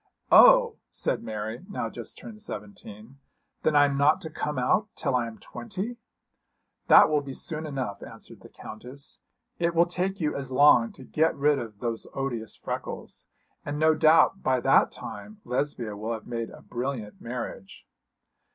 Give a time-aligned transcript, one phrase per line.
[0.31, 3.19] 'Oh!' said Mary, now just turned seventeen,
[3.61, 5.97] 'then I am not to come out till I am twenty.'
[6.87, 9.19] 'That will be soon enough,' answered the Countess.
[9.59, 13.27] 'It will take you as long to get rid of those odious freckles.
[13.63, 17.85] And no doubt by that time Lesbia will have made a brilliant marriage.'